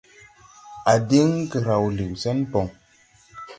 A 0.91 0.93
diŋ 1.09 1.29
graw 1.51 1.83
liw 1.97 2.11
sɛn 2.21 2.37
bɔŋ. 2.51 2.67